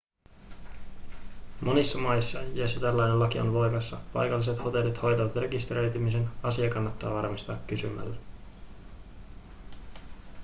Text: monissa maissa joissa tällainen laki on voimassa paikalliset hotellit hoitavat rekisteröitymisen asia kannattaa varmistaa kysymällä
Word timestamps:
monissa 1.61 1.97
maissa 1.99 2.41
joissa 2.41 2.79
tällainen 2.79 3.19
laki 3.19 3.39
on 3.39 3.53
voimassa 3.53 3.97
paikalliset 4.13 4.63
hotellit 4.63 5.01
hoitavat 5.01 5.35
rekisteröitymisen 5.35 6.29
asia 6.43 6.69
kannattaa 6.69 7.13
varmistaa 7.13 7.57
kysymällä 7.67 8.15